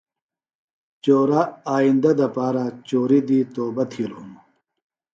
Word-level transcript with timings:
چورہ 1.03 1.41
آئیندہ 1.75 2.11
دپارہ 2.19 2.65
چوری 2.87 3.19
دی 3.27 3.39
توبہ 3.53 3.83
تِھیلوۡ 3.91 4.23
ہِنوۡ 4.25 4.41